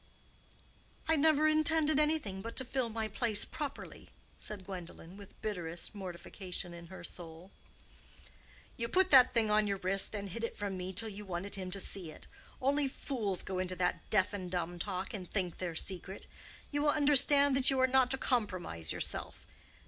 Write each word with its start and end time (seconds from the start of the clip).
"I 1.07 1.15
never 1.15 1.47
intended 1.47 1.99
anything 1.99 2.41
but 2.41 2.55
to 2.55 2.65
fill 2.65 2.89
my 2.89 3.07
place 3.07 3.45
properly," 3.45 4.09
said 4.39 4.65
Gwendolen, 4.65 5.15
with 5.15 5.39
bitterest 5.43 5.93
mortification 5.93 6.73
in 6.73 6.87
her 6.87 7.03
soul. 7.03 7.51
"You 8.77 8.87
put 8.87 9.11
that 9.11 9.31
thing 9.31 9.51
on 9.51 9.67
your 9.67 9.77
wrist, 9.77 10.15
and 10.15 10.29
hid 10.29 10.43
it 10.43 10.57
from 10.57 10.75
me 10.75 10.91
till 10.91 11.09
you 11.09 11.23
wanted 11.23 11.53
him 11.53 11.69
to 11.69 11.79
see 11.79 12.09
it. 12.09 12.25
Only 12.59 12.87
fools 12.87 13.43
go 13.43 13.59
into 13.59 13.75
that 13.75 14.09
deaf 14.09 14.33
and 14.33 14.49
dumb 14.49 14.79
talk, 14.79 15.13
and 15.13 15.29
think 15.29 15.59
they're 15.59 15.75
secret. 15.75 16.25
You 16.71 16.81
will 16.81 16.89
understand 16.89 17.55
that 17.55 17.69
you 17.69 17.79
are 17.79 17.85
not 17.85 18.09
to 18.09 18.17
compromise 18.17 18.91
yourself. 18.91 19.45